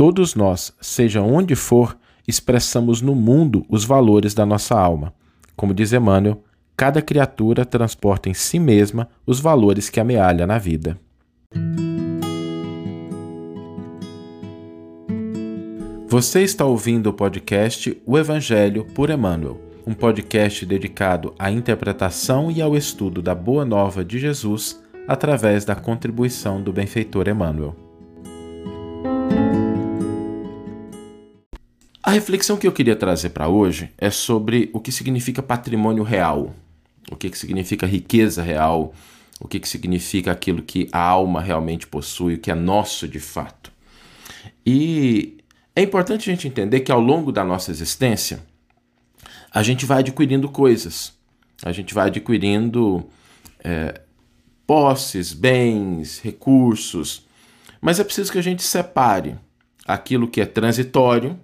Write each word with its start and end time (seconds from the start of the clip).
todos 0.00 0.34
nós, 0.34 0.72
seja 0.80 1.20
onde 1.20 1.54
for, 1.54 1.94
expressamos 2.26 3.02
no 3.02 3.14
mundo 3.14 3.66
os 3.68 3.84
valores 3.84 4.32
da 4.32 4.46
nossa 4.46 4.74
alma. 4.74 5.12
Como 5.54 5.74
diz 5.74 5.92
Emmanuel, 5.92 6.42
cada 6.74 7.02
criatura 7.02 7.66
transporta 7.66 8.30
em 8.30 8.32
si 8.32 8.58
mesma 8.58 9.10
os 9.26 9.40
valores 9.40 9.90
que 9.90 10.00
amealha 10.00 10.46
na 10.46 10.56
vida. 10.56 10.98
Você 16.08 16.40
está 16.40 16.64
ouvindo 16.64 17.08
o 17.08 17.12
podcast 17.12 17.94
O 18.06 18.16
Evangelho 18.16 18.86
por 18.94 19.10
Emmanuel, 19.10 19.60
um 19.86 19.92
podcast 19.92 20.64
dedicado 20.64 21.34
à 21.38 21.50
interpretação 21.50 22.50
e 22.50 22.62
ao 22.62 22.74
estudo 22.74 23.20
da 23.20 23.34
Boa 23.34 23.66
Nova 23.66 24.02
de 24.02 24.18
Jesus 24.18 24.82
através 25.06 25.66
da 25.66 25.74
contribuição 25.74 26.62
do 26.62 26.72
benfeitor 26.72 27.28
Emmanuel. 27.28 27.89
A 32.10 32.12
reflexão 32.12 32.56
que 32.56 32.66
eu 32.66 32.72
queria 32.72 32.96
trazer 32.96 33.30
para 33.30 33.46
hoje 33.46 33.92
é 33.96 34.10
sobre 34.10 34.68
o 34.72 34.80
que 34.80 34.90
significa 34.90 35.40
patrimônio 35.40 36.02
real, 36.02 36.52
o 37.08 37.14
que, 37.14 37.30
que 37.30 37.38
significa 37.38 37.86
riqueza 37.86 38.42
real, 38.42 38.92
o 39.38 39.46
que, 39.46 39.60
que 39.60 39.68
significa 39.68 40.32
aquilo 40.32 40.60
que 40.60 40.88
a 40.90 40.98
alma 41.00 41.40
realmente 41.40 41.86
possui, 41.86 42.34
o 42.34 42.38
que 42.38 42.50
é 42.50 42.54
nosso 42.56 43.06
de 43.06 43.20
fato. 43.20 43.70
E 44.66 45.38
é 45.76 45.82
importante 45.82 46.28
a 46.28 46.34
gente 46.34 46.48
entender 46.48 46.80
que 46.80 46.90
ao 46.90 46.98
longo 46.98 47.30
da 47.30 47.44
nossa 47.44 47.70
existência, 47.70 48.40
a 49.54 49.62
gente 49.62 49.86
vai 49.86 50.00
adquirindo 50.00 50.48
coisas, 50.48 51.16
a 51.62 51.70
gente 51.70 51.94
vai 51.94 52.08
adquirindo 52.08 53.08
é, 53.62 54.00
posses, 54.66 55.32
bens, 55.32 56.18
recursos, 56.18 57.24
mas 57.80 58.00
é 58.00 58.04
preciso 58.04 58.32
que 58.32 58.38
a 58.38 58.42
gente 58.42 58.64
separe 58.64 59.36
aquilo 59.86 60.26
que 60.26 60.40
é 60.40 60.46
transitório 60.46 61.38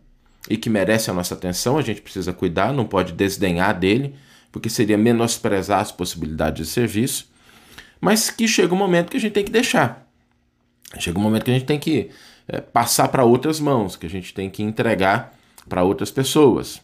e 0.48 0.56
que 0.56 0.70
merece 0.70 1.10
a 1.10 1.14
nossa 1.14 1.34
atenção, 1.34 1.78
a 1.78 1.82
gente 1.82 2.00
precisa 2.00 2.32
cuidar, 2.32 2.73
não 2.73 2.84
pode 2.84 3.12
desdenhar 3.12 3.79
dele, 3.79 4.15
porque 4.52 4.68
seria 4.68 4.96
menosprezar 4.96 5.80
as 5.80 5.93
possibilidades 5.93 6.66
de 6.66 6.73
serviço, 6.73 7.29
mas 8.01 8.30
que 8.30 8.46
chega 8.46 8.74
um 8.74 8.79
momento 8.79 9.10
que 9.10 9.16
a 9.16 9.20
gente 9.20 9.32
tem 9.32 9.45
que 9.45 9.51
deixar. 9.51 10.07
Chega 10.98 11.18
um 11.18 11.23
momento 11.23 11.45
que 11.45 11.51
a 11.51 11.54
gente 11.54 11.66
tem 11.66 11.79
que 11.79 12.10
é, 12.48 12.60
passar 12.60 13.09
para 13.09 13.24
outras 13.24 13.59
mãos, 13.59 13.96
que 13.96 14.07
a 14.07 14.10
gente 14.10 14.32
tem 14.32 14.48
que 14.48 14.62
entregar 14.62 15.37
para 15.68 15.82
outras 15.82 16.10
pessoas. 16.10 16.80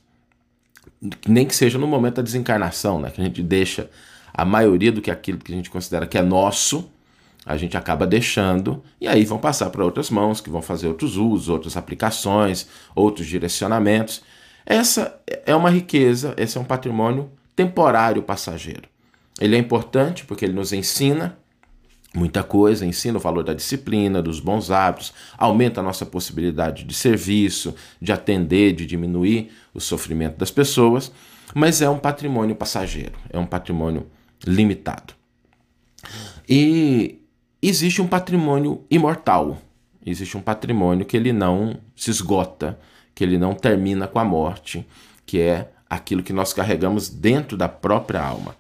Nem 1.27 1.47
que 1.47 1.55
seja 1.55 1.79
no 1.79 1.87
momento 1.87 2.17
da 2.17 2.23
desencarnação, 2.23 3.01
né? 3.01 3.11
que 3.11 3.21
a 3.21 3.25
gente 3.25 3.43
deixa 3.43 3.89
a 4.35 4.45
maioria 4.45 4.91
do 4.91 5.01
que 5.01 5.11
aquilo 5.11 5.39
que 5.39 5.53
a 5.53 5.57
gente 5.57 5.71
considera 5.71 6.07
que 6.07 6.19
é 6.19 6.23
nosso, 6.23 6.91
a 7.45 7.57
gente 7.57 7.77
acaba 7.77 8.07
deixando 8.07 8.83
e 9.01 9.09
aí 9.09 9.25
vão 9.25 9.39
passar 9.39 9.71
para 9.71 9.85
outras 9.85 10.11
mãos 10.11 10.41
que 10.41 10.51
vão 10.51 10.63
fazer 10.63 10.89
outros 10.89 11.17
usos, 11.17 11.49
outras 11.49 11.77
aplicações, 11.77 12.69
outros 12.95 13.27
direcionamentos. 13.27 14.23
Essa 14.65 15.21
é 15.45 15.55
uma 15.55 15.71
riqueza, 15.71 16.35
esse 16.37 16.57
é 16.57 16.61
um 16.61 16.65
patrimônio 16.65 17.31
temporário 17.57 18.23
passageiro. 18.23 18.89
Ele 19.41 19.57
é 19.57 19.59
importante 19.59 20.25
porque 20.25 20.45
ele 20.45 20.53
nos 20.53 20.73
ensina 20.73 21.37
muita 22.15 22.43
coisa, 22.43 22.87
ensina 22.87 23.19
o 23.19 23.21
valor 23.21 23.43
da 23.43 23.55
disciplina, 23.55 24.23
dos 24.23 24.39
bons 24.39 24.71
hábitos, 24.71 25.13
aumenta 25.37 25.81
a 25.81 25.83
nossa 25.83 26.05
possibilidade 26.05 26.85
de 26.85 26.95
serviço, 26.95 27.75
de 28.01 28.13
atender, 28.13 28.73
de 28.73 28.87
diminuir 28.87 29.51
o 29.73 29.81
sofrimento 29.81 30.37
das 30.37 30.51
pessoas, 30.51 31.11
mas 31.55 31.81
é 31.81 31.89
um 31.89 31.99
patrimônio 31.99 32.55
passageiro, 32.55 33.15
é 33.31 33.39
um 33.39 33.47
patrimônio 33.47 34.07
limitado. 34.47 35.15
E 36.49 37.22
existe 37.63 38.03
um 38.03 38.09
patrimônio 38.09 38.85
imortal, 38.91 39.59
existe 40.05 40.37
um 40.37 40.41
patrimônio 40.41 41.07
que 41.07 41.17
ele 41.17 41.33
não 41.33 41.79
se 41.95 42.11
esgota, 42.11 42.79
que 43.15 43.23
ele 43.23 43.39
não 43.39 43.55
termina 43.55 44.09
com 44.09 44.19
a 44.19 44.25
morte, 44.25 44.87
que 45.25 45.41
é 45.41 45.71
aquilo 45.89 46.23
que 46.23 46.33
nós 46.33 46.53
carregamos 46.53 47.09
dentro 47.09 47.57
da 47.57 47.69
própria 47.69 48.21
alma. 48.21 48.57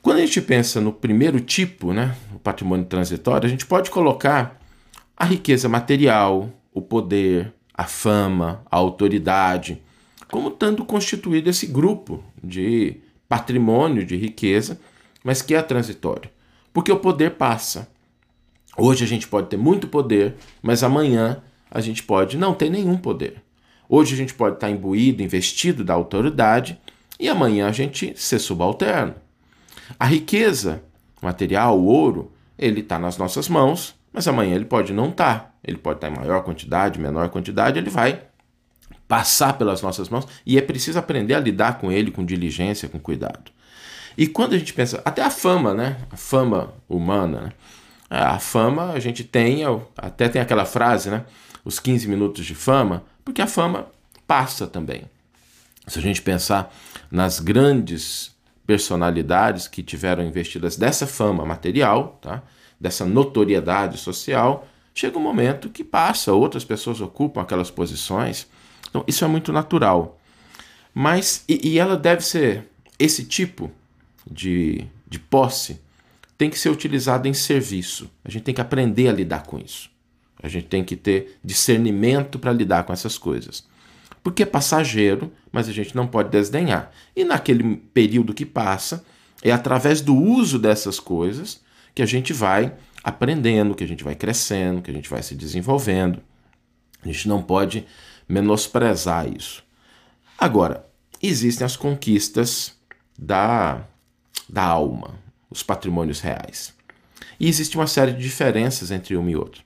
Quando 0.00 0.18
a 0.18 0.20
gente 0.20 0.40
pensa 0.40 0.80
no 0.80 0.92
primeiro 0.92 1.40
tipo, 1.40 1.92
né, 1.92 2.14
o 2.34 2.38
patrimônio 2.38 2.86
transitório, 2.86 3.46
a 3.46 3.50
gente 3.50 3.66
pode 3.66 3.90
colocar 3.90 4.60
a 5.16 5.24
riqueza 5.24 5.68
material, 5.68 6.50
o 6.72 6.80
poder, 6.80 7.52
a 7.74 7.84
fama, 7.84 8.62
a 8.70 8.76
autoridade, 8.76 9.82
como 10.30 10.50
estando 10.50 10.84
constituído 10.84 11.50
esse 11.50 11.66
grupo 11.66 12.22
de 12.42 13.00
patrimônio, 13.28 14.04
de 14.04 14.16
riqueza, 14.16 14.78
mas 15.24 15.42
que 15.42 15.54
é 15.54 15.62
transitório. 15.62 16.30
Porque 16.78 16.92
o 16.92 16.96
poder 16.96 17.32
passa. 17.32 17.88
Hoje 18.76 19.02
a 19.02 19.06
gente 19.08 19.26
pode 19.26 19.48
ter 19.48 19.56
muito 19.56 19.88
poder, 19.88 20.36
mas 20.62 20.84
amanhã 20.84 21.42
a 21.68 21.80
gente 21.80 22.04
pode 22.04 22.36
não 22.36 22.54
ter 22.54 22.70
nenhum 22.70 22.96
poder. 22.96 23.42
Hoje 23.88 24.14
a 24.14 24.16
gente 24.16 24.32
pode 24.32 24.54
estar 24.54 24.70
imbuído, 24.70 25.20
investido 25.20 25.82
da 25.82 25.94
autoridade, 25.94 26.80
e 27.18 27.28
amanhã 27.28 27.66
a 27.66 27.72
gente 27.72 28.12
ser 28.14 28.38
subalterno. 28.38 29.16
A 29.98 30.06
riqueza 30.06 30.80
material, 31.20 31.76
o 31.80 31.84
ouro, 31.86 32.30
ele 32.56 32.78
está 32.78 32.96
nas 32.96 33.18
nossas 33.18 33.48
mãos, 33.48 33.96
mas 34.12 34.28
amanhã 34.28 34.54
ele 34.54 34.64
pode 34.64 34.92
não 34.92 35.08
estar. 35.08 35.40
Tá. 35.40 35.54
Ele 35.64 35.78
pode 35.78 35.96
estar 35.96 36.08
tá 36.08 36.14
em 36.14 36.16
maior 36.16 36.44
quantidade, 36.44 37.00
menor 37.00 37.28
quantidade, 37.28 37.80
ele 37.80 37.90
vai 37.90 38.22
passar 39.08 39.58
pelas 39.58 39.82
nossas 39.82 40.08
mãos 40.08 40.28
e 40.46 40.56
é 40.56 40.62
preciso 40.62 40.96
aprender 40.96 41.34
a 41.34 41.40
lidar 41.40 41.80
com 41.80 41.90
ele 41.90 42.12
com 42.12 42.24
diligência, 42.24 42.88
com 42.88 43.00
cuidado. 43.00 43.50
E 44.18 44.26
quando 44.26 44.54
a 44.54 44.58
gente 44.58 44.74
pensa, 44.74 45.00
até 45.04 45.22
a 45.22 45.30
fama, 45.30 45.72
né? 45.72 45.96
A 46.10 46.16
fama 46.16 46.74
humana, 46.88 47.40
né? 47.40 47.52
A 48.10 48.40
fama 48.40 48.90
a 48.90 48.98
gente 48.98 49.22
tem, 49.22 49.62
até 49.96 50.28
tem 50.28 50.42
aquela 50.42 50.64
frase, 50.64 51.08
né? 51.08 51.24
Os 51.64 51.78
15 51.78 52.08
minutos 52.08 52.44
de 52.44 52.52
fama, 52.52 53.04
porque 53.24 53.40
a 53.40 53.46
fama 53.46 53.86
passa 54.26 54.66
também. 54.66 55.04
Se 55.86 56.00
a 56.00 56.02
gente 56.02 56.20
pensar 56.20 56.74
nas 57.12 57.38
grandes 57.38 58.34
personalidades 58.66 59.68
que 59.68 59.84
tiveram 59.84 60.24
investidas 60.24 60.76
dessa 60.76 61.06
fama 61.06 61.46
material, 61.46 62.18
tá? 62.20 62.42
dessa 62.80 63.04
notoriedade 63.04 63.98
social, 63.98 64.66
chega 64.92 65.16
um 65.16 65.22
momento 65.22 65.70
que 65.70 65.84
passa, 65.84 66.32
outras 66.32 66.64
pessoas 66.64 67.00
ocupam 67.00 67.40
aquelas 67.40 67.70
posições. 67.70 68.48
Então, 68.90 69.04
isso 69.06 69.24
é 69.24 69.28
muito 69.28 69.52
natural. 69.52 70.18
Mas, 70.92 71.44
e, 71.48 71.68
e 71.68 71.78
ela 71.78 71.96
deve 71.96 72.22
ser, 72.22 72.68
esse 72.98 73.24
tipo 73.24 73.70
de, 74.30 74.86
de 75.08 75.18
posse 75.18 75.80
tem 76.36 76.48
que 76.48 76.58
ser 76.58 76.70
utilizada 76.70 77.28
em 77.28 77.34
serviço. 77.34 78.10
A 78.24 78.30
gente 78.30 78.42
tem 78.42 78.54
que 78.54 78.60
aprender 78.60 79.08
a 79.08 79.12
lidar 79.12 79.44
com 79.44 79.58
isso. 79.58 79.90
A 80.40 80.48
gente 80.48 80.66
tem 80.66 80.84
que 80.84 80.94
ter 80.94 81.38
discernimento 81.42 82.38
para 82.38 82.52
lidar 82.52 82.84
com 82.84 82.92
essas 82.92 83.18
coisas 83.18 83.66
porque 84.28 84.42
é 84.42 84.46
passageiro, 84.46 85.32
mas 85.50 85.70
a 85.70 85.72
gente 85.72 85.96
não 85.96 86.06
pode 86.06 86.28
desdenhar. 86.28 86.90
E 87.16 87.24
naquele 87.24 87.76
período 87.94 88.34
que 88.34 88.44
passa, 88.44 89.02
é 89.42 89.50
através 89.50 90.02
do 90.02 90.14
uso 90.14 90.58
dessas 90.58 91.00
coisas 91.00 91.62
que 91.94 92.02
a 92.02 92.06
gente 92.06 92.32
vai 92.34 92.74
aprendendo, 93.02 93.74
que 93.74 93.84
a 93.84 93.88
gente 93.88 94.04
vai 94.04 94.14
crescendo, 94.14 94.82
que 94.82 94.90
a 94.90 94.94
gente 94.94 95.08
vai 95.08 95.22
se 95.22 95.34
desenvolvendo. 95.34 96.20
A 97.02 97.06
gente 97.06 97.26
não 97.26 97.42
pode 97.42 97.86
menosprezar 98.28 99.26
isso. 99.32 99.64
Agora, 100.36 100.84
existem 101.22 101.64
as 101.64 101.74
conquistas 101.74 102.76
da, 103.18 103.82
da 104.48 104.62
alma, 104.62 105.14
os 105.50 105.62
patrimônios 105.62 106.20
reais. 106.20 106.74
E 107.38 107.48
existe 107.48 107.76
uma 107.76 107.86
série 107.86 108.12
de 108.12 108.22
diferenças 108.22 108.90
entre 108.90 109.16
um 109.16 109.28
e 109.28 109.36
outro. 109.36 109.62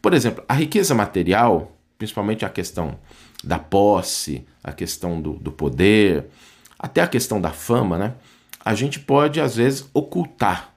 Por 0.00 0.14
exemplo, 0.14 0.44
a 0.48 0.54
riqueza 0.54 0.94
material, 0.94 1.76
principalmente 1.98 2.44
a 2.44 2.48
questão 2.48 2.98
da 3.42 3.58
posse, 3.58 4.46
a 4.62 4.72
questão 4.72 5.20
do, 5.20 5.34
do 5.34 5.52
poder, 5.52 6.26
até 6.78 7.00
a 7.00 7.08
questão 7.08 7.40
da 7.40 7.50
fama, 7.50 7.98
né? 7.98 8.14
A 8.64 8.74
gente 8.74 9.00
pode, 9.00 9.40
às 9.40 9.56
vezes, 9.56 9.88
ocultar. 9.94 10.74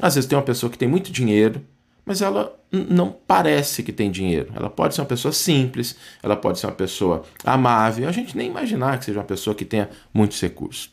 Às 0.00 0.14
vezes 0.14 0.28
tem 0.28 0.36
uma 0.36 0.44
pessoa 0.44 0.70
que 0.70 0.78
tem 0.78 0.88
muito 0.88 1.10
dinheiro, 1.12 1.64
mas 2.04 2.22
ela 2.22 2.58
não 2.72 3.12
parece 3.12 3.82
que 3.82 3.92
tem 3.92 4.10
dinheiro. 4.10 4.52
Ela 4.54 4.70
pode 4.70 4.94
ser 4.94 5.00
uma 5.00 5.06
pessoa 5.06 5.32
simples, 5.32 5.96
ela 6.22 6.36
pode 6.36 6.58
ser 6.58 6.66
uma 6.66 6.72
pessoa 6.72 7.24
amável. 7.44 8.08
A 8.08 8.12
gente 8.12 8.36
nem 8.36 8.48
imaginar 8.48 8.98
que 8.98 9.04
seja 9.04 9.18
uma 9.18 9.24
pessoa 9.24 9.54
que 9.54 9.64
tenha 9.64 9.90
muitos 10.12 10.40
recursos. 10.40 10.90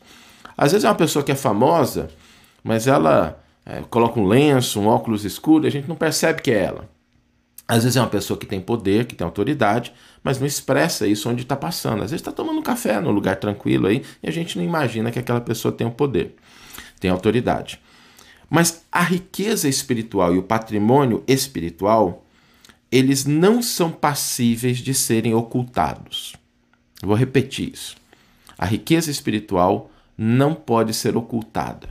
Às 0.57 0.71
vezes 0.71 0.85
é 0.85 0.89
uma 0.89 0.95
pessoa 0.95 1.23
que 1.23 1.31
é 1.31 1.35
famosa, 1.35 2.09
mas 2.63 2.87
ela 2.87 3.41
é, 3.65 3.81
coloca 3.89 4.19
um 4.19 4.25
lenço, 4.25 4.79
um 4.79 4.87
óculos 4.87 5.25
escuro, 5.25 5.65
e 5.65 5.67
a 5.67 5.71
gente 5.71 5.87
não 5.87 5.95
percebe 5.95 6.41
que 6.41 6.51
é 6.51 6.63
ela. 6.63 6.89
Às 7.67 7.83
vezes 7.83 7.97
é 7.97 8.01
uma 8.01 8.09
pessoa 8.09 8.37
que 8.37 8.45
tem 8.45 8.61
poder, 8.61 9.05
que 9.05 9.15
tem 9.15 9.25
autoridade, 9.25 9.91
mas 10.23 10.39
não 10.39 10.45
expressa 10.45 11.07
isso 11.07 11.27
onde 11.29 11.41
está 11.41 11.55
passando. 11.55 12.03
Às 12.03 12.11
vezes 12.11 12.21
está 12.21 12.31
tomando 12.31 12.59
um 12.59 12.63
café 12.63 13.01
num 13.01 13.09
lugar 13.11 13.37
tranquilo 13.37 13.87
aí 13.87 14.03
e 14.21 14.29
a 14.29 14.31
gente 14.31 14.55
não 14.57 14.63
imagina 14.63 15.11
que 15.11 15.17
aquela 15.17 15.41
pessoa 15.41 15.71
tem 15.71 15.87
o 15.87 15.91
poder, 15.91 16.35
tem 16.99 17.09
autoridade. 17.09 17.81
Mas 18.47 18.85
a 18.91 19.01
riqueza 19.01 19.67
espiritual 19.67 20.35
e 20.35 20.37
o 20.37 20.43
patrimônio 20.43 21.23
espiritual, 21.27 22.23
eles 22.91 23.25
não 23.25 23.63
são 23.63 23.91
passíveis 23.91 24.77
de 24.77 24.93
serem 24.93 25.33
ocultados. 25.33 26.35
vou 27.01 27.15
repetir 27.15 27.73
isso. 27.73 27.95
A 28.55 28.65
riqueza 28.65 29.09
espiritual 29.09 29.89
não 30.17 30.53
pode 30.53 30.93
ser 30.93 31.17
ocultada, 31.17 31.89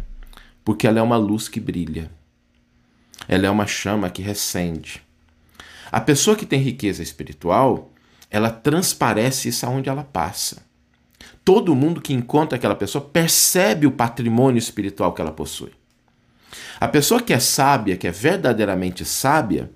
porque 0.65 0.87
ela 0.87 0.99
é 0.99 1.03
uma 1.03 1.17
luz 1.17 1.49
que 1.49 1.61
brilha. 1.61 2.11
Ela 3.29 3.47
é 3.47 3.51
uma 3.51 3.67
chama 3.67 4.11
que 4.11 4.21
recende 4.21 5.03
A 5.91 6.01
pessoa 6.01 6.37
que 6.37 6.45
tem 6.45 6.61
riqueza 6.61 7.03
espiritual, 7.03 7.93
ela 8.31 8.51
transparece 8.51 9.49
isso 9.49 9.65
aonde 9.65 9.89
ela 9.89 10.03
passa. 10.03 10.63
Todo 11.45 11.75
mundo 11.75 12.01
que 12.01 12.13
encontra 12.13 12.57
aquela 12.57 12.75
pessoa 12.75 13.05
percebe 13.05 13.87
o 13.87 13.93
patrimônio 13.93 14.59
espiritual 14.59 15.13
que 15.13 15.21
ela 15.21 15.31
possui. 15.31 15.73
A 16.81 16.89
pessoa 16.89 17.23
que 17.23 17.33
é 17.33 17.39
sábia, 17.39 17.97
que 17.97 18.09
é 18.09 18.11
verdadeiramente 18.11 19.05
sábia, 19.05 19.71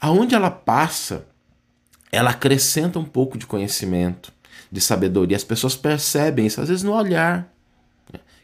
aonde 0.00 0.34
ela 0.34 0.50
passa, 0.50 1.26
ela 2.10 2.30
acrescenta 2.30 2.98
um 2.98 3.04
pouco 3.04 3.38
de 3.38 3.46
conhecimento, 3.46 4.32
de 4.70 4.80
sabedoria. 4.80 5.36
As 5.36 5.44
pessoas 5.44 5.76
percebem 5.76 6.46
isso, 6.46 6.60
às 6.60 6.68
vezes 6.68 6.82
no 6.82 6.92
olhar? 6.92 7.55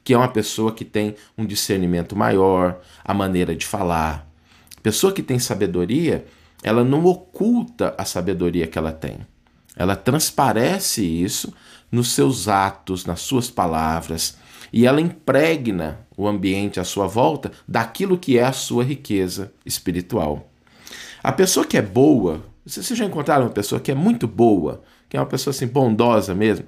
Que 0.04 0.12
é 0.14 0.16
uma 0.18 0.28
pessoa 0.28 0.72
que 0.72 0.84
tem 0.84 1.14
um 1.36 1.46
discernimento 1.46 2.16
maior, 2.16 2.80
a 3.04 3.14
maneira 3.14 3.54
de 3.54 3.66
falar. 3.66 4.28
Pessoa 4.82 5.12
que 5.12 5.22
tem 5.22 5.38
sabedoria, 5.38 6.24
ela 6.62 6.84
não 6.84 7.04
oculta 7.04 7.94
a 7.96 8.04
sabedoria 8.04 8.66
que 8.66 8.78
ela 8.78 8.92
tem. 8.92 9.18
Ela 9.76 9.96
transparece 9.96 11.04
isso 11.04 11.52
nos 11.90 12.12
seus 12.12 12.48
atos, 12.48 13.04
nas 13.04 13.20
suas 13.20 13.50
palavras, 13.50 14.36
e 14.72 14.86
ela 14.86 15.00
impregna 15.00 16.00
o 16.16 16.26
ambiente 16.26 16.80
à 16.80 16.84
sua 16.84 17.06
volta 17.06 17.52
daquilo 17.68 18.18
que 18.18 18.38
é 18.38 18.44
a 18.44 18.52
sua 18.52 18.82
riqueza 18.82 19.52
espiritual. 19.64 20.50
A 21.22 21.30
pessoa 21.30 21.66
que 21.66 21.76
é 21.76 21.82
boa, 21.82 22.42
vocês 22.64 22.86
já 22.86 23.04
encontraram 23.04 23.44
uma 23.44 23.50
pessoa 23.50 23.80
que 23.80 23.90
é 23.90 23.94
muito 23.94 24.26
boa, 24.26 24.82
que 25.08 25.16
é 25.16 25.20
uma 25.20 25.26
pessoa 25.26 25.52
assim 25.52 25.66
bondosa 25.66 26.34
mesmo, 26.34 26.66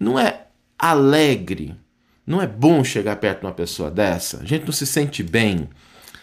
não 0.00 0.18
é 0.18 0.46
alegre, 0.78 1.76
não 2.26 2.40
é 2.40 2.46
bom 2.46 2.84
chegar 2.84 3.16
perto 3.16 3.40
de 3.40 3.46
uma 3.46 3.52
pessoa 3.52 3.90
dessa. 3.90 4.40
A 4.42 4.44
gente 4.44 4.64
não 4.64 4.72
se 4.72 4.86
sente 4.86 5.22
bem. 5.22 5.68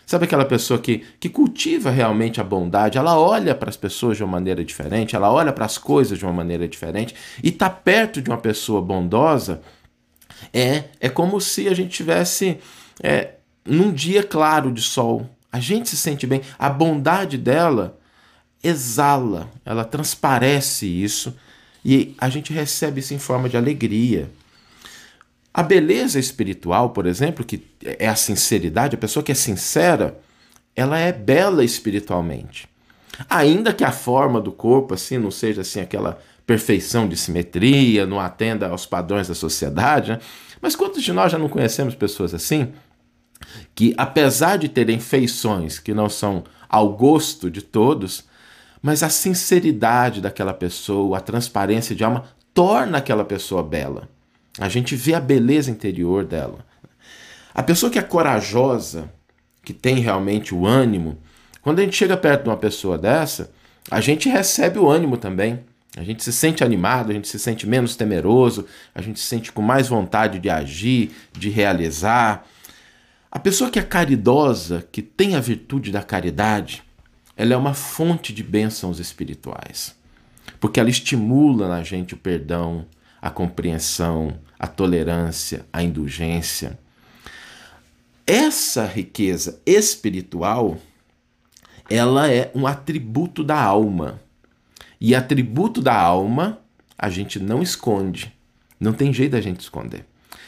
Sabe 0.06 0.26
aquela 0.26 0.46
pessoa 0.46 0.80
que, 0.80 1.04
que 1.20 1.30
cultiva 1.30 1.92
realmente 1.92 2.42
a 2.42 2.44
bondade? 2.44 2.98
Ela 2.98 3.20
olha 3.20 3.54
para 3.54 3.70
as 3.70 3.78
pessoas 3.78 4.18
de 4.18 4.24
uma 4.24 4.32
maneira 4.32 4.66
diferente, 4.66 5.16
ela 5.16 5.32
olha 5.32 5.54
para 5.54 5.66
as 5.66 5.78
coisas 5.78 6.18
de 6.18 6.26
uma 6.26 6.34
maneira 6.34 6.68
diferente 6.68 7.14
e 7.44 7.50
está 7.50 7.70
perto 7.70 8.22
de 8.22 8.30
uma 8.30 8.40
pessoa 8.40 8.82
bondosa. 8.82 9.62
É, 10.52 10.86
é 11.00 11.10
como 11.10 11.40
se 11.40 11.68
a 11.68 11.76
gente 11.76 11.92
tivesse 11.92 12.58
é, 13.04 13.36
num 13.64 13.92
dia 13.92 14.24
claro 14.24 14.72
de 14.72 14.82
sol. 14.82 15.30
A 15.52 15.60
gente 15.60 15.90
se 15.90 15.98
sente 15.98 16.26
bem. 16.26 16.42
A 16.58 16.70
bondade 16.70 17.38
dela 17.38 18.00
exala, 18.64 19.50
ela 19.64 19.86
transparece 19.86 20.88
isso 20.88 21.36
e 21.84 22.16
a 22.18 22.30
gente 22.30 22.52
recebe 22.52 23.00
isso 23.00 23.14
em 23.14 23.20
forma 23.20 23.48
de 23.48 23.58
alegria. 23.58 24.30
A 25.54 25.64
beleza 25.64 26.20
espiritual, 26.20 26.92
por 26.92 27.06
exemplo, 27.06 27.44
que 27.44 27.66
é 27.84 28.08
a 28.08 28.16
sinceridade, 28.16 28.96
a 28.96 29.00
pessoa 29.00 29.24
que 29.24 29.32
é 29.32 29.36
sincera, 29.36 30.20
ela 30.76 30.98
é 30.98 31.12
bela 31.12 31.64
espiritualmente. 31.64 32.68
Ainda 33.30 33.74
que 33.74 33.84
a 33.84 33.92
forma 33.92 34.40
do 34.40 34.52
corpo 34.52 34.94
assim 34.94 35.18
não 35.18 35.32
seja 35.32 35.62
assim 35.62 35.82
aquela 35.82 36.20
perfeição 36.46 37.08
de 37.08 37.18
simetria, 37.18 38.06
não 38.06 38.20
atenda 38.20 38.70
aos 38.70 38.86
padrões 38.86 39.28
da 39.28 39.36
sociedade, 39.36 40.12
né? 40.12 40.20
mas 40.62 40.76
quantos 40.76 41.04
de 41.04 41.12
nós 41.12 41.32
já 41.32 41.38
não 41.38 41.50
conhecemos 41.50 41.96
pessoas 41.96 42.34
assim? 42.34 42.72
Que 43.76 43.94
apesar 43.98 44.58
de 44.58 44.70
terem 44.70 45.00
feições 45.00 45.80
que 45.80 45.94
não 45.94 46.10
são 46.10 46.44
ao 46.68 46.94
gosto 46.94 47.50
de 47.50 47.62
todos, 47.62 48.24
mas 48.82 49.04
a 49.04 49.10
sinceridade 49.10 50.22
daquela 50.22 50.54
pessoa, 50.54 51.18
a 51.18 51.22
transparência 51.22 51.96
de 51.96 52.04
alma 52.04 52.26
torna 52.54 52.98
aquela 52.98 53.26
pessoa 53.26 53.62
bela. 53.62 54.10
A 54.60 54.68
gente 54.68 54.96
vê 54.96 55.14
a 55.14 55.20
beleza 55.22 55.72
interior 55.72 56.26
dela. 56.26 56.66
A 57.54 57.64
pessoa 57.64 57.90
que 57.90 57.98
é 57.98 58.02
corajosa, 58.02 59.10
que 59.64 59.74
tem 59.74 60.00
realmente 60.00 60.54
o 60.54 60.66
ânimo, 60.66 61.18
quando 61.62 61.80
a 61.80 61.84
gente 61.84 61.96
chega 61.96 62.18
perto 62.18 62.44
de 62.44 62.50
uma 62.50 62.58
pessoa 62.58 62.98
dessa, 62.98 63.52
a 63.90 64.02
gente 64.02 64.28
recebe 64.28 64.78
o 64.78 64.90
ânimo 64.90 65.18
também. 65.18 65.62
A 65.98 66.04
gente 66.04 66.24
se 66.24 66.32
sente 66.32 66.64
animado, 66.64 67.10
a 67.10 67.14
gente 67.14 67.28
se 67.28 67.40
sente 67.40 67.66
menos 67.66 67.96
temeroso, 67.96 68.66
a 68.94 69.02
gente 69.02 69.20
se 69.20 69.26
sente 69.26 69.52
com 69.52 69.62
mais 69.62 69.88
vontade 69.88 70.40
de 70.40 70.50
agir, 70.50 71.12
de 71.32 71.50
realizar. 71.50 72.46
A 73.32 73.40
pessoa 73.40 73.70
que 73.70 73.80
é 73.80 73.84
caridosa, 73.84 74.88
que 74.92 75.02
tem 75.02 75.36
a 75.36 75.40
virtude 75.40 75.92
da 75.92 76.04
caridade, 76.04 76.84
ela 77.36 77.54
é 77.54 77.58
uma 77.58 77.74
fonte 77.74 78.34
de 78.34 78.44
bênçãos 78.44 79.00
espirituais, 79.00 79.96
porque 80.60 80.80
ela 80.80 80.90
estimula 80.90 81.68
na 81.68 81.82
gente 81.84 82.14
o 82.14 82.18
perdão, 82.18 82.86
a 83.22 83.30
compreensão, 83.30 84.38
a 84.60 84.68
tolerância, 84.68 85.66
a 85.72 85.82
indulgência. 85.82 86.78
Essa 88.28 88.86
riqueza 88.86 89.62
espiritual, 89.66 90.78
ela 91.90 92.30
é 92.30 92.52
um 92.54 92.68
atributo 92.68 93.44
da 93.44 93.60
alma. 93.60 94.20
E 95.00 95.16
atributo 95.16 95.82
da 95.82 95.96
alma, 95.98 96.60
a 96.98 97.10
gente 97.10 97.40
não 97.40 97.64
esconde. 97.64 98.36
Não 98.80 98.92
tem 98.92 99.14
jeito 99.14 99.32
da 99.32 99.42
gente 99.42 99.62
esconder. 99.62 100.06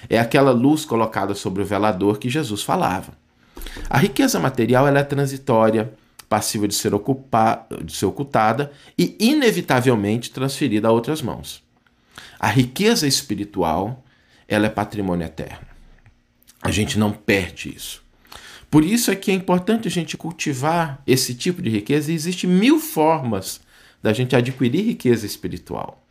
É 0.09 0.19
aquela 0.19 0.51
luz 0.51 0.83
colocada 0.83 1.33
sobre 1.33 1.61
o 1.61 1.65
velador 1.65 2.19
que 2.19 2.29
Jesus 2.29 2.61
falava. 2.61 3.13
A 3.89 3.97
riqueza 3.97 4.39
material 4.39 4.87
ela 4.87 4.99
é 4.99 5.03
transitória, 5.03 5.93
passível 6.27 6.67
de 6.67 6.75
ser, 6.75 6.93
ocupar, 6.93 7.67
de 7.83 7.95
ser 7.95 8.05
ocultada 8.05 8.71
e 8.97 9.15
inevitavelmente 9.19 10.31
transferida 10.31 10.87
a 10.87 10.91
outras 10.91 11.21
mãos. 11.21 11.63
A 12.39 12.47
riqueza 12.47 13.07
espiritual, 13.07 14.03
ela 14.47 14.67
é 14.67 14.69
patrimônio 14.69 15.25
eterno. 15.25 15.65
A 16.61 16.71
gente 16.71 16.97
não 16.99 17.11
perde 17.11 17.73
isso. 17.75 18.03
Por 18.69 18.85
isso 18.85 19.11
é 19.11 19.15
que 19.15 19.31
é 19.31 19.33
importante 19.33 19.87
a 19.87 19.91
gente 19.91 20.15
cultivar 20.15 21.01
esse 21.05 21.35
tipo 21.35 21.61
de 21.61 21.69
riqueza 21.69 22.11
e 22.11 22.15
existem 22.15 22.49
mil 22.49 22.79
formas 22.79 23.59
da 24.01 24.13
gente 24.13 24.35
adquirir 24.35 24.85
riqueza 24.85 25.25
espiritual. 25.25 26.01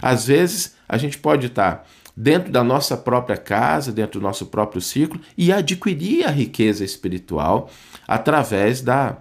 Às 0.00 0.26
vezes, 0.26 0.76
a 0.88 0.98
gente 0.98 1.18
pode 1.18 1.46
estar 1.46 1.88
dentro 2.16 2.50
da 2.50 2.64
nossa 2.64 2.96
própria 2.96 3.36
casa, 3.36 3.92
dentro 3.92 4.20
do 4.20 4.22
nosso 4.22 4.46
próprio 4.46 4.80
ciclo 4.80 5.20
e 5.36 5.52
adquirir 5.52 6.26
a 6.26 6.30
riqueza 6.30 6.84
espiritual 6.84 7.70
através 8.06 8.80
da, 8.80 9.18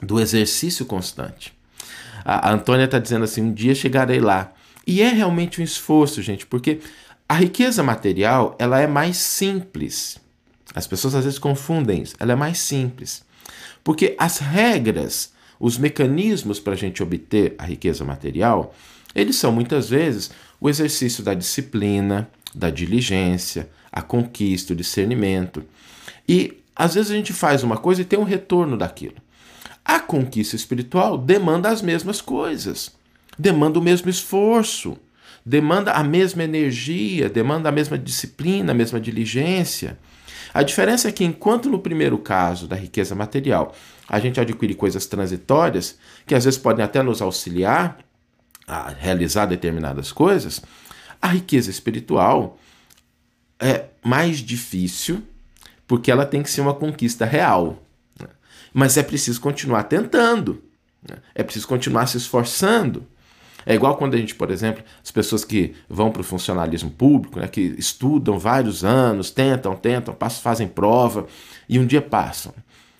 do 0.00 0.20
exercício 0.20 0.86
constante. 0.86 1.52
A, 2.24 2.48
a 2.48 2.52
Antônia 2.52 2.84
está 2.84 2.98
dizendo 2.98 3.24
assim: 3.24 3.42
um 3.42 3.52
dia 3.52 3.74
chegarei 3.74 4.20
lá. 4.20 4.52
E 4.86 5.00
é 5.00 5.08
realmente 5.08 5.60
um 5.60 5.64
esforço, 5.64 6.20
gente, 6.22 6.46
porque 6.46 6.80
a 7.28 7.34
riqueza 7.34 7.82
material 7.82 8.54
ela 8.58 8.80
é 8.80 8.86
mais 8.86 9.16
simples. 9.16 10.18
As 10.74 10.86
pessoas 10.86 11.14
às 11.14 11.24
vezes 11.24 11.38
confundem 11.38 12.02
isso. 12.02 12.14
Ela 12.18 12.32
é 12.32 12.36
mais 12.36 12.58
simples. 12.58 13.24
Porque 13.82 14.14
as 14.18 14.38
regras, 14.38 15.32
os 15.58 15.78
mecanismos 15.78 16.60
para 16.60 16.74
a 16.74 16.76
gente 16.76 17.02
obter 17.02 17.54
a 17.58 17.64
riqueza 17.64 18.04
material, 18.04 18.74
eles 19.14 19.36
são 19.36 19.52
muitas 19.52 19.88
vezes 19.88 20.30
o 20.60 20.68
exercício 20.68 21.22
da 21.22 21.34
disciplina, 21.34 22.28
da 22.54 22.70
diligência, 22.70 23.70
a 23.90 24.02
conquista, 24.02 24.72
o 24.72 24.76
discernimento. 24.76 25.64
E 26.28 26.62
às 26.74 26.94
vezes 26.94 27.10
a 27.10 27.14
gente 27.14 27.32
faz 27.32 27.62
uma 27.62 27.76
coisa 27.76 28.02
e 28.02 28.04
tem 28.04 28.18
um 28.18 28.24
retorno 28.24 28.76
daquilo. 28.76 29.16
A 29.84 30.00
conquista 30.00 30.56
espiritual 30.56 31.16
demanda 31.16 31.68
as 31.68 31.82
mesmas 31.82 32.20
coisas 32.20 32.90
demanda 33.38 33.78
o 33.78 33.82
mesmo 33.82 34.10
esforço, 34.10 34.96
demanda 35.44 35.92
a 35.92 36.02
mesma 36.02 36.44
energia, 36.44 37.28
demanda 37.28 37.68
a 37.68 37.72
mesma 37.72 37.98
disciplina, 37.98 38.72
a 38.72 38.74
mesma 38.74 39.00
diligência. 39.00 39.98
A 40.52 40.62
diferença 40.62 41.08
é 41.08 41.12
que, 41.12 41.24
enquanto 41.24 41.68
no 41.68 41.78
primeiro 41.78 42.16
caso 42.18 42.68
da 42.68 42.76
riqueza 42.76 43.14
material 43.14 43.74
a 44.08 44.20
gente 44.20 44.38
adquire 44.38 44.74
coisas 44.74 45.06
transitórias, 45.06 45.98
que 46.26 46.34
às 46.34 46.44
vezes 46.44 46.58
podem 46.58 46.84
até 46.84 47.02
nos 47.02 47.22
auxiliar 47.22 47.98
a 48.66 48.90
realizar 48.90 49.46
determinadas 49.46 50.12
coisas, 50.12 50.62
a 51.20 51.28
riqueza 51.28 51.70
espiritual 51.70 52.58
é 53.58 53.86
mais 54.02 54.38
difícil 54.38 55.22
porque 55.86 56.10
ela 56.10 56.26
tem 56.26 56.42
que 56.42 56.50
ser 56.50 56.60
uma 56.60 56.74
conquista 56.74 57.24
real. 57.24 57.82
Né? 58.20 58.28
Mas 58.72 58.96
é 58.96 59.02
preciso 59.02 59.40
continuar 59.40 59.84
tentando, 59.84 60.62
né? 61.08 61.16
é 61.34 61.42
preciso 61.42 61.66
continuar 61.66 62.06
se 62.06 62.16
esforçando. 62.16 63.06
É 63.66 63.74
igual 63.74 63.96
quando 63.96 64.14
a 64.14 64.18
gente, 64.18 64.34
por 64.34 64.50
exemplo, 64.50 64.84
as 65.02 65.10
pessoas 65.10 65.44
que 65.44 65.74
vão 65.88 66.10
para 66.10 66.20
o 66.20 66.24
funcionalismo 66.24 66.90
público, 66.90 67.40
né, 67.40 67.48
que 67.48 67.74
estudam 67.78 68.38
vários 68.38 68.84
anos, 68.84 69.30
tentam, 69.30 69.74
tentam, 69.74 70.14
passam, 70.14 70.42
fazem 70.42 70.68
prova 70.68 71.26
e 71.68 71.78
um 71.78 71.86
dia 71.86 72.02
passam. 72.02 72.52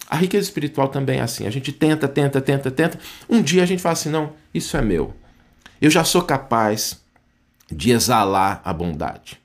A 0.08 0.16
riqueza 0.16 0.46
espiritual 0.46 0.88
também 0.88 1.18
é 1.18 1.22
assim. 1.22 1.46
A 1.46 1.50
gente 1.50 1.72
tenta, 1.72 2.06
tenta, 2.08 2.40
tenta, 2.40 2.70
tenta. 2.70 2.98
Um 3.28 3.42
dia 3.42 3.62
a 3.62 3.66
gente 3.66 3.82
fala 3.82 3.94
assim: 3.94 4.10
não, 4.10 4.32
isso 4.52 4.76
é 4.76 4.82
meu. 4.82 5.14
Eu 5.80 5.90
já 5.90 6.04
sou 6.04 6.22
capaz 6.22 7.02
de 7.70 7.90
exalar 7.90 8.60
a 8.64 8.72
bondade. 8.72 9.38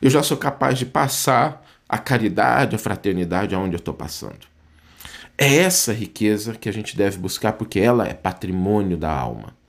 Eu 0.00 0.10
já 0.10 0.22
sou 0.22 0.36
capaz 0.36 0.78
de 0.78 0.86
passar 0.86 1.66
a 1.88 1.98
caridade, 1.98 2.76
a 2.76 2.78
fraternidade 2.78 3.54
aonde 3.54 3.74
eu 3.74 3.78
estou 3.78 3.92
passando. 3.92 4.48
É 5.36 5.56
essa 5.56 5.92
riqueza 5.92 6.54
que 6.54 6.68
a 6.68 6.72
gente 6.72 6.96
deve 6.96 7.18
buscar 7.18 7.54
porque 7.54 7.80
ela 7.80 8.06
é 8.06 8.14
patrimônio 8.14 8.96
da 8.96 9.10
alma 9.10 9.59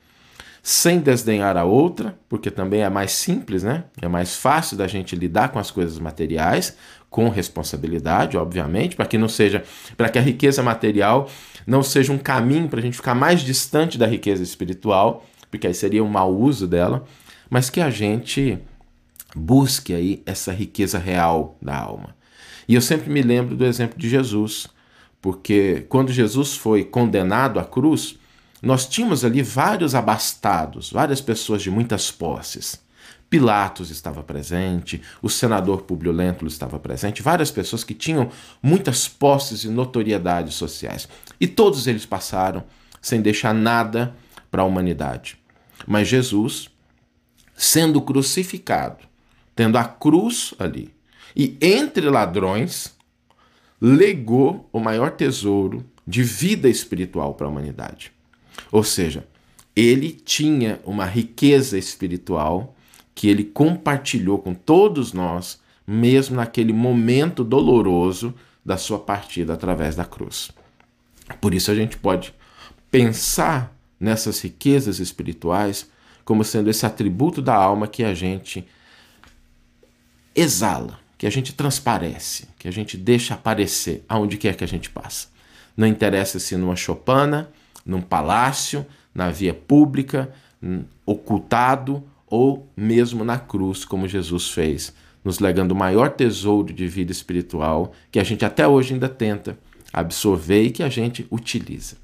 sem 0.63 0.99
desdenhar 0.99 1.57
a 1.57 1.63
outra, 1.63 2.17
porque 2.29 2.51
também 2.51 2.81
é 2.81 2.89
mais 2.89 3.11
simples, 3.11 3.63
né? 3.63 3.85
É 4.01 4.07
mais 4.07 4.35
fácil 4.35 4.77
da 4.77 4.87
gente 4.87 5.15
lidar 5.15 5.49
com 5.49 5.57
as 5.57 5.71
coisas 5.71 5.97
materiais, 5.97 6.77
com 7.09 7.29
responsabilidade, 7.29 8.37
obviamente, 8.37 8.95
para 8.95 9.05
que 9.05 9.17
não 9.17 9.27
seja, 9.27 9.63
para 9.97 10.07
que 10.07 10.19
a 10.19 10.21
riqueza 10.21 10.61
material 10.61 11.27
não 11.65 11.81
seja 11.81 12.13
um 12.13 12.17
caminho 12.17 12.69
para 12.69 12.79
a 12.79 12.81
gente 12.81 12.95
ficar 12.95 13.15
mais 13.15 13.41
distante 13.41 13.97
da 13.97 14.05
riqueza 14.05 14.43
espiritual, 14.43 15.25
porque 15.49 15.67
aí 15.67 15.73
seria 15.73 16.03
um 16.03 16.07
mau 16.07 16.33
uso 16.33 16.67
dela, 16.67 17.03
mas 17.49 17.69
que 17.69 17.81
a 17.81 17.89
gente 17.89 18.59
busque 19.35 19.93
aí 19.93 20.21
essa 20.25 20.53
riqueza 20.53 20.99
real 20.99 21.57
da 21.61 21.77
alma. 21.77 22.15
E 22.67 22.75
eu 22.75 22.81
sempre 22.81 23.09
me 23.09 23.21
lembro 23.21 23.55
do 23.55 23.65
exemplo 23.65 23.97
de 23.97 24.07
Jesus, 24.07 24.67
porque 25.21 25.85
quando 25.89 26.11
Jesus 26.11 26.55
foi 26.55 26.83
condenado 26.83 27.59
à 27.59 27.65
cruz, 27.65 28.17
nós 28.61 28.85
tínhamos 28.85 29.25
ali 29.25 29.41
vários 29.41 29.95
abastados, 29.95 30.91
várias 30.91 31.19
pessoas 31.19 31.63
de 31.63 31.71
muitas 31.71 32.11
posses. 32.11 32.79
Pilatos 33.29 33.89
estava 33.89 34.21
presente, 34.21 35.01
o 35.21 35.29
senador 35.29 35.83
Publio 35.83 36.11
Lentulus 36.11 36.53
estava 36.53 36.77
presente, 36.77 37.21
várias 37.21 37.49
pessoas 37.49 37.83
que 37.83 37.93
tinham 37.93 38.29
muitas 38.61 39.07
posses 39.07 39.63
e 39.63 39.69
notoriedades 39.69 40.53
sociais. 40.53 41.07
E 41.39 41.47
todos 41.47 41.87
eles 41.87 42.05
passaram 42.05 42.63
sem 43.01 43.21
deixar 43.21 43.53
nada 43.53 44.13
para 44.51 44.61
a 44.61 44.65
humanidade. 44.65 45.39
Mas 45.87 46.07
Jesus, 46.07 46.69
sendo 47.55 48.01
crucificado, 48.01 49.05
tendo 49.55 49.77
a 49.77 49.85
cruz 49.85 50.53
ali, 50.59 50.93
e 51.35 51.57
entre 51.61 52.09
ladrões, 52.09 52.93
legou 53.79 54.69
o 54.71 54.79
maior 54.79 55.11
tesouro 55.11 55.85
de 56.05 56.21
vida 56.21 56.67
espiritual 56.67 57.33
para 57.33 57.47
a 57.47 57.49
humanidade. 57.49 58.11
Ou 58.71 58.83
seja, 58.83 59.27
ele 59.75 60.11
tinha 60.11 60.79
uma 60.85 61.05
riqueza 61.05 61.77
espiritual 61.77 62.75
que 63.13 63.27
ele 63.27 63.43
compartilhou 63.43 64.39
com 64.39 64.53
todos 64.53 65.13
nós, 65.13 65.59
mesmo 65.85 66.35
naquele 66.35 66.73
momento 66.73 67.43
doloroso 67.43 68.33
da 68.65 68.77
sua 68.77 68.99
partida 68.99 69.53
através 69.53 69.95
da 69.95 70.05
cruz. 70.05 70.51
Por 71.39 71.53
isso 71.53 71.71
a 71.71 71.75
gente 71.75 71.97
pode 71.97 72.33
pensar 72.89 73.75
nessas 73.99 74.41
riquezas 74.41 74.99
espirituais 74.99 75.89
como 76.25 76.43
sendo 76.43 76.69
esse 76.69 76.85
atributo 76.85 77.41
da 77.41 77.55
alma 77.55 77.87
que 77.87 78.03
a 78.03 78.13
gente 78.13 78.65
exala, 80.35 80.99
que 81.17 81.27
a 81.27 81.29
gente 81.29 81.53
transparece, 81.53 82.47
que 82.57 82.67
a 82.67 82.71
gente 82.71 82.97
deixa 82.97 83.33
aparecer 83.33 84.03
aonde 84.07 84.37
quer 84.37 84.55
que 84.55 84.63
a 84.63 84.67
gente 84.67 84.89
passa. 84.89 85.27
Não 85.75 85.87
interessa 85.87 86.39
se 86.39 86.55
numa 86.55 86.75
chopana, 86.75 87.49
num 87.85 88.01
palácio, 88.01 88.85
na 89.13 89.29
via 89.29 89.53
pública, 89.53 90.33
ocultado 91.05 92.03
ou 92.27 92.67
mesmo 92.75 93.23
na 93.23 93.37
cruz, 93.37 93.83
como 93.83 94.07
Jesus 94.07 94.49
fez, 94.49 94.93
nos 95.23 95.39
legando 95.39 95.73
o 95.73 95.75
maior 95.75 96.11
tesouro 96.11 96.73
de 96.73 96.87
vida 96.87 97.11
espiritual 97.11 97.93
que 98.11 98.19
a 98.19 98.23
gente 98.23 98.45
até 98.45 98.67
hoje 98.67 98.93
ainda 98.93 99.09
tenta 99.09 99.57
absorver 99.91 100.63
e 100.63 100.71
que 100.71 100.83
a 100.83 100.89
gente 100.89 101.27
utiliza. 101.29 101.97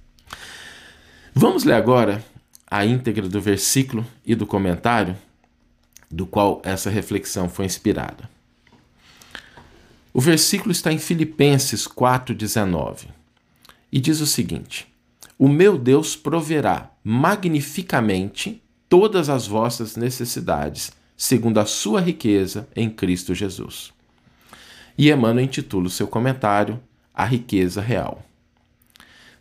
Vamos 1.34 1.64
ler 1.64 1.76
agora 1.76 2.24
a 2.70 2.86
íntegra 2.86 3.30
do 3.30 3.40
versículo 3.40 4.06
e 4.26 4.36
do 4.36 4.46
comentário 4.46 5.16
do 6.10 6.26
qual 6.26 6.62
essa 6.64 6.90
reflexão 6.90 7.50
foi 7.50 7.66
inspirada. 7.66 8.30
O 10.14 10.20
versículo 10.20 10.72
está 10.72 10.92
em 10.92 10.98
Filipenses 10.98 11.88
4,19 11.88 13.08
e 13.92 14.00
diz 14.00 14.20
o 14.20 14.26
seguinte: 14.26 14.88
O 15.40 15.48
meu 15.48 15.78
Deus 15.78 16.16
proverá 16.16 16.92
magnificamente 17.04 18.64
todas 18.90 19.30
as 19.30 19.46
vossas 19.46 19.96
necessidades, 19.96 20.92
segundo 21.16 21.60
a 21.60 21.66
sua 21.66 22.02
riqueza 22.02 22.68
em 22.76 22.90
Cristo 22.90 23.36
Jesus. 23.36 23.94
E 24.98 25.12
Emmanuel 25.12 25.46
intitula 25.46 25.88
o 25.88 25.92
seu 25.92 26.08
comentário 26.08 26.80
A 27.14 27.24
Riqueza 27.24 27.82
Real. 27.82 28.24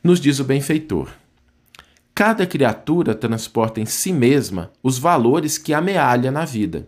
Nos 0.04 0.20
diz 0.20 0.38
o 0.38 0.44
benfeitor: 0.44 1.10
Cada 2.14 2.46
criatura 2.46 3.14
transporta 3.14 3.80
em 3.80 3.86
si 3.86 4.12
mesma 4.12 4.70
os 4.82 4.98
valores 4.98 5.56
que 5.56 5.72
amealha 5.72 6.30
na 6.30 6.44
vida. 6.44 6.86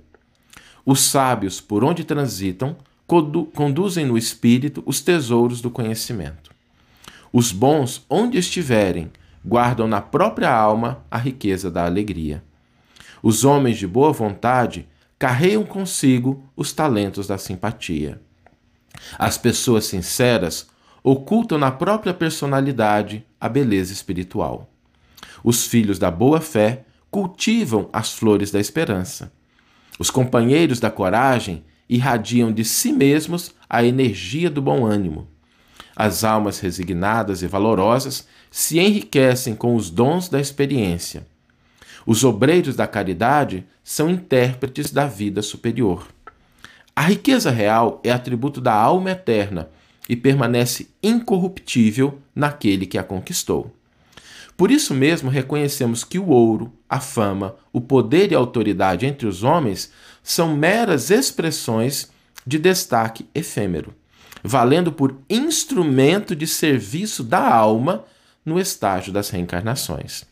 Os 0.84 1.00
sábios, 1.00 1.60
por 1.60 1.82
onde 1.82 2.04
transitam, 2.04 2.76
conduzem 3.06 4.04
no 4.04 4.18
espírito 4.18 4.82
os 4.84 5.00
tesouros 5.00 5.62
do 5.62 5.70
conhecimento. 5.70 6.47
Os 7.38 7.52
bons, 7.52 8.04
onde 8.10 8.36
estiverem, 8.36 9.12
guardam 9.46 9.86
na 9.86 10.00
própria 10.00 10.52
alma 10.52 11.04
a 11.08 11.16
riqueza 11.16 11.70
da 11.70 11.84
alegria. 11.84 12.42
Os 13.22 13.44
homens 13.44 13.78
de 13.78 13.86
boa 13.86 14.12
vontade 14.12 14.88
carregam 15.16 15.64
consigo 15.64 16.42
os 16.56 16.72
talentos 16.72 17.28
da 17.28 17.38
simpatia. 17.38 18.20
As 19.16 19.38
pessoas 19.38 19.84
sinceras 19.84 20.66
ocultam 21.00 21.58
na 21.58 21.70
própria 21.70 22.12
personalidade 22.12 23.24
a 23.40 23.48
beleza 23.48 23.92
espiritual. 23.92 24.68
Os 25.44 25.64
filhos 25.64 25.96
da 25.96 26.10
boa 26.10 26.40
fé 26.40 26.86
cultivam 27.08 27.88
as 27.92 28.12
flores 28.12 28.50
da 28.50 28.58
esperança. 28.58 29.32
Os 29.96 30.10
companheiros 30.10 30.80
da 30.80 30.90
coragem 30.90 31.64
irradiam 31.88 32.50
de 32.50 32.64
si 32.64 32.92
mesmos 32.92 33.54
a 33.70 33.84
energia 33.84 34.50
do 34.50 34.60
bom 34.60 34.84
ânimo. 34.84 35.37
As 36.00 36.22
almas 36.22 36.60
resignadas 36.60 37.42
e 37.42 37.48
valorosas 37.48 38.24
se 38.52 38.78
enriquecem 38.78 39.56
com 39.56 39.74
os 39.74 39.90
dons 39.90 40.28
da 40.28 40.40
experiência. 40.40 41.26
Os 42.06 42.22
obreiros 42.22 42.76
da 42.76 42.86
caridade 42.86 43.66
são 43.82 44.08
intérpretes 44.08 44.92
da 44.92 45.08
vida 45.08 45.42
superior. 45.42 46.06
A 46.94 47.02
riqueza 47.02 47.50
real 47.50 48.00
é 48.04 48.12
atributo 48.12 48.60
da 48.60 48.72
alma 48.72 49.10
eterna 49.10 49.70
e 50.08 50.14
permanece 50.14 50.88
incorruptível 51.02 52.20
naquele 52.32 52.86
que 52.86 52.96
a 52.96 53.02
conquistou. 53.02 53.74
Por 54.56 54.70
isso 54.70 54.94
mesmo 54.94 55.28
reconhecemos 55.28 56.04
que 56.04 56.18
o 56.18 56.28
ouro, 56.28 56.72
a 56.88 57.00
fama, 57.00 57.56
o 57.72 57.80
poder 57.80 58.30
e 58.30 58.36
a 58.36 58.38
autoridade 58.38 59.04
entre 59.04 59.26
os 59.26 59.42
homens 59.42 59.90
são 60.22 60.56
meras 60.56 61.10
expressões 61.10 62.08
de 62.46 62.56
destaque 62.56 63.26
efêmero, 63.34 63.92
valendo 64.42 64.92
por 64.92 65.18
instrumento 65.28 66.34
de 66.34 66.46
serviço 66.46 67.22
da 67.22 67.52
alma 67.52 68.04
no 68.44 68.58
estágio 68.58 69.12
das 69.12 69.30
reencarnações. 69.30 70.24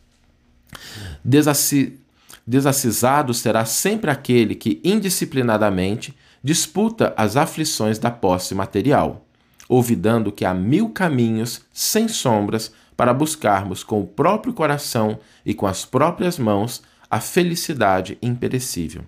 Desassi 1.24 1.98
desacisado 2.46 3.34
será 3.34 3.64
sempre 3.64 4.10
aquele 4.10 4.54
que 4.54 4.80
indisciplinadamente 4.84 6.16
disputa 6.42 7.12
as 7.16 7.36
aflições 7.36 7.98
da 7.98 8.10
posse 8.10 8.54
material, 8.54 9.26
olvidando 9.68 10.30
que 10.30 10.44
há 10.44 10.54
mil 10.54 10.90
caminhos 10.90 11.62
sem 11.72 12.06
sombras 12.06 12.72
para 12.96 13.12
buscarmos 13.12 13.82
com 13.82 14.00
o 14.00 14.06
próprio 14.06 14.54
coração 14.54 15.18
e 15.44 15.52
com 15.52 15.66
as 15.66 15.84
próprias 15.84 16.38
mãos 16.38 16.82
a 17.10 17.20
felicidade 17.20 18.16
imperecível. 18.22 19.02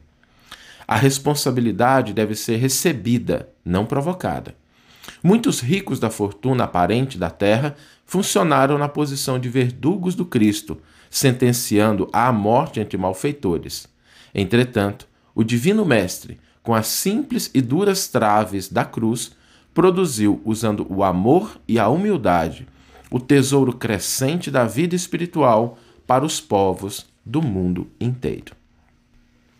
A 0.86 0.96
responsabilidade 0.96 2.12
deve 2.12 2.34
ser 2.34 2.56
recebida, 2.56 3.48
não 3.64 3.86
provocada. 3.86 4.54
Muitos 5.22 5.60
ricos 5.60 5.98
da 5.98 6.10
fortuna 6.10 6.64
aparente 6.64 7.18
da 7.18 7.30
terra 7.30 7.74
funcionaram 8.04 8.78
na 8.78 8.88
posição 8.88 9.38
de 9.38 9.48
verdugos 9.48 10.14
do 10.14 10.24
Cristo, 10.24 10.80
sentenciando 11.10 12.08
à 12.12 12.32
morte 12.32 12.80
entre 12.80 12.96
malfeitores. 12.96 13.88
Entretanto, 14.34 15.06
o 15.34 15.42
Divino 15.42 15.84
Mestre, 15.84 16.38
com 16.62 16.74
as 16.74 16.86
simples 16.86 17.50
e 17.54 17.60
duras 17.60 18.08
traves 18.08 18.68
da 18.68 18.84
cruz, 18.84 19.32
produziu, 19.72 20.40
usando 20.44 20.86
o 20.90 21.04
amor 21.04 21.60
e 21.66 21.78
a 21.78 21.88
humildade, 21.88 22.66
o 23.10 23.20
tesouro 23.20 23.72
crescente 23.72 24.50
da 24.50 24.64
vida 24.64 24.94
espiritual 24.94 25.78
para 26.06 26.24
os 26.24 26.40
povos 26.40 27.06
do 27.24 27.40
mundo 27.40 27.88
inteiro. 28.00 28.56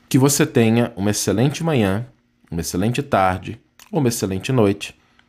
Que 0.08 0.18
você 0.18 0.46
tenha 0.46 0.92
uma 0.96 1.10
excelente 1.10 1.62
manhã, 1.62 2.06
uma 2.50 2.62
excelente 2.62 3.02
tarde 3.02 3.60
ou 3.92 4.00
uma 4.00 4.08
excelente 4.08 4.50
noite 4.50 4.97